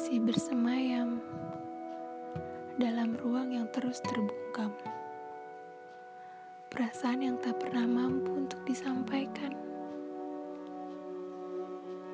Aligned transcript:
masih 0.00 0.16
bersemayam 0.16 1.20
dalam 2.80 3.20
ruang 3.20 3.52
yang 3.52 3.68
terus 3.68 4.00
terbungkam. 4.00 4.72
Perasaan 6.72 7.20
yang 7.20 7.36
tak 7.36 7.60
pernah 7.60 7.84
mampu 7.84 8.32
untuk 8.32 8.64
disampaikan. 8.64 9.52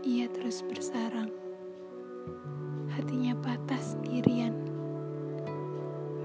Ia 0.03 0.27
terus 0.35 0.67
bersarang. 0.67 1.30
Hatinya 2.91 3.39
patah 3.39 3.79
sendirian. 3.79 4.59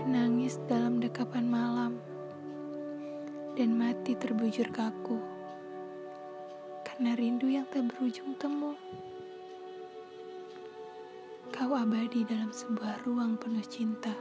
Menangis 0.02 0.58
dalam 0.66 0.98
dekapan 0.98 1.46
malam. 1.46 2.02
Dan 3.54 3.78
mati 3.78 4.18
terbujur 4.18 4.66
kaku. 4.74 5.22
Karena 6.90 7.14
rindu 7.14 7.54
yang 7.54 7.70
tak 7.70 7.86
berujung 7.86 8.34
temu. 8.42 8.74
Kau 11.62 11.78
abadi 11.78 12.26
dalam 12.26 12.50
sebuah 12.50 13.06
ruang 13.06 13.38
penuh 13.38 13.62
cinta. 13.70 14.18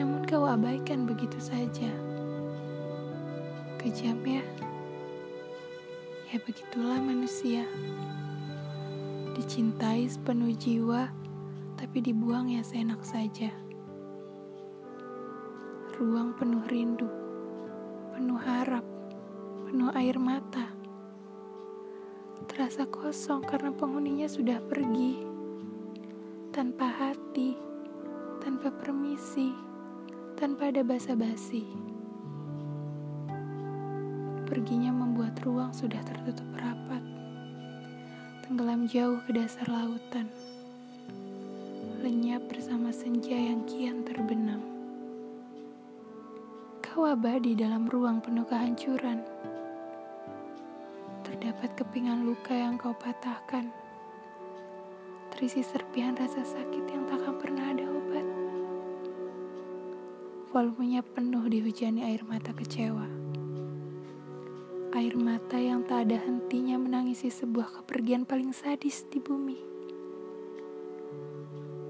Namun 0.00 0.24
kau 0.24 0.48
abaikan 0.48 1.04
begitu 1.04 1.36
saja. 1.36 1.92
Kejam 3.76 4.16
ya? 4.24 4.40
Ya 6.32 6.40
begitulah 6.40 6.96
manusia. 7.04 7.68
Dicintai 9.36 10.08
sepenuh 10.08 10.56
jiwa, 10.56 11.12
tapi 11.76 12.00
dibuang 12.00 12.48
ya 12.48 12.64
seenak 12.64 13.04
saja. 13.04 13.52
Ruang 16.00 16.32
penuh 16.40 16.64
rindu, 16.72 17.12
penuh 18.16 18.40
harap, 18.40 18.88
penuh 19.68 19.92
air 19.92 20.16
mata. 20.16 20.72
Terasa 22.48 22.88
kosong 22.88 23.44
karena 23.44 23.68
penghuninya 23.68 24.32
sudah 24.32 24.64
pergi 24.64 25.36
tanpa 26.58 26.90
hati, 26.90 27.54
tanpa 28.42 28.66
permisi, 28.82 29.54
tanpa 30.34 30.74
ada 30.74 30.82
basa-basi. 30.82 31.62
Perginya 34.42 34.90
membuat 34.90 35.38
ruang 35.46 35.70
sudah 35.70 36.02
tertutup 36.02 36.50
rapat, 36.58 36.98
tenggelam 38.42 38.90
jauh 38.90 39.22
ke 39.22 39.38
dasar 39.38 39.70
lautan, 39.70 40.26
lenyap 42.02 42.42
bersama 42.50 42.90
senja 42.90 43.38
yang 43.38 43.62
kian 43.62 44.02
terbenam. 44.02 44.58
Kau 46.82 47.06
abadi 47.06 47.54
dalam 47.54 47.86
ruang 47.86 48.18
penuh 48.18 48.42
kehancuran. 48.42 49.22
Terdapat 51.22 51.78
kepingan 51.78 52.26
luka 52.26 52.50
yang 52.50 52.74
kau 52.74 52.98
patahkan 52.98 53.70
terisi 55.38 55.62
serpihan 55.62 56.18
rasa 56.18 56.42
sakit 56.42 56.84
yang 56.90 57.06
takkan 57.06 57.38
pernah 57.38 57.70
ada 57.70 57.86
obat. 57.86 58.26
Volumenya 60.50 60.98
penuh 61.06 61.46
dihujani 61.46 62.02
air 62.02 62.26
mata 62.26 62.50
kecewa. 62.50 63.06
Air 64.98 65.14
mata 65.14 65.54
yang 65.54 65.86
tak 65.86 66.10
ada 66.10 66.18
hentinya 66.18 66.74
menangisi 66.82 67.30
sebuah 67.30 67.70
kepergian 67.70 68.26
paling 68.26 68.50
sadis 68.50 69.06
di 69.14 69.22
bumi. 69.22 69.54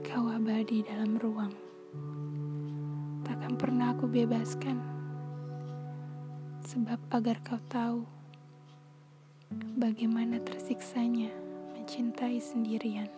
Kau 0.05 0.29
abadi 0.29 0.85
dalam 0.85 1.17
ruang. 1.17 1.57
Takkan 3.25 3.57
pernah 3.57 3.97
aku 3.97 4.13
bebaskan. 4.13 4.77
Sebab 6.69 7.01
agar 7.17 7.41
kau 7.41 7.57
tahu 7.73 8.05
bagaimana 9.81 10.37
tersiksanya 10.45 11.33
mencintai 11.73 12.37
sendirian. 12.45 13.09